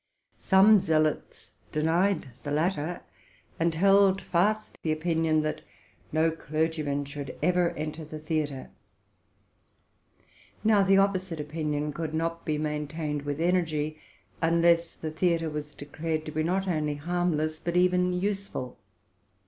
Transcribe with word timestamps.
Some 0.39 0.79
zealots 0.79 1.51
denied 1.71 2.29
the 2.41 2.49
latter, 2.49 3.01
and 3.59 3.75
held 3.75 4.19
fast 4.19 4.79
the 4.81 4.91
opinion 4.91 5.43
that 5.43 5.61
no 6.11 6.31
clergyman 6.31 7.05
should 7.05 7.35
ever 7.43 7.69
enter 7.77 8.03
the 8.03 8.17
theatre. 8.17 8.71
Now, 10.63 10.81
the 10.81 10.97
opposite 10.97 11.39
opinion 11.39 11.93
could 11.93 12.15
not 12.15 12.45
be 12.47 12.57
maintained 12.57 13.21
with 13.21 13.39
energy, 13.39 13.99
unless 14.41 14.95
the 14.95 15.11
theatre 15.11 15.51
was 15.51 15.75
declared 15.75 16.25
to 16.25 16.31
be 16.31 16.41
not 16.41 16.67
only 16.67 16.95
harmless, 16.95 17.59
but 17.59 17.77
even 17.77 18.11
use 18.11 18.49
ful. 18.49 18.79